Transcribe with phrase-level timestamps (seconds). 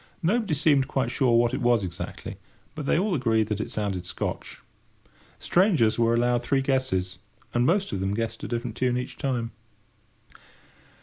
[0.23, 2.37] Nobody seemed quite sure what it was exactly,
[2.73, 4.59] but they all agreed that it sounded Scotch.
[5.37, 7.19] Strangers were allowed three guesses,
[7.53, 9.51] and most of them guessed a different tune each time.